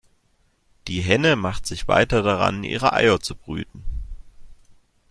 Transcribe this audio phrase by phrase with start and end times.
[0.87, 3.83] Die Henne machte sich weiter daran, ihre Eier zu brüten.